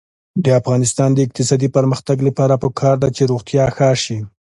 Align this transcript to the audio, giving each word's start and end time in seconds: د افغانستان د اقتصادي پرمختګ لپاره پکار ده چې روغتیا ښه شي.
د 0.43 0.45
افغانستان 0.59 1.09
د 1.13 1.19
اقتصادي 1.27 1.69
پرمختګ 1.77 2.17
لپاره 2.27 2.59
پکار 2.63 2.95
ده 3.03 3.09
چې 3.15 3.29
روغتیا 3.31 3.65
ښه 3.75 3.89
شي. 4.03 4.19